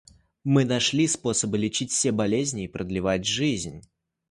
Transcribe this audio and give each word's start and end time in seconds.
Мы 0.43 0.65
нашли 0.65 1.07
способы 1.07 1.59
лечить 1.59 1.91
все 1.91 2.11
болезни 2.11 2.63
и 2.63 2.67
продлевать 2.67 3.23
жизнь. 3.27 3.81